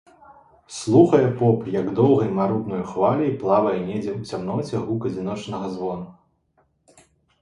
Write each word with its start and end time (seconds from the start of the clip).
Слухае 0.75 1.25
поп, 1.41 1.59
як 1.75 1.91
доўгай, 1.99 2.29
маруднаю 2.39 2.79
хваляй 2.93 3.31
плавае 3.43 3.75
недзе 3.89 4.11
ў 4.19 4.39
цямноце 4.39 4.75
гук 4.89 5.01
адзіночнага 5.11 5.67
звону. 5.75 6.07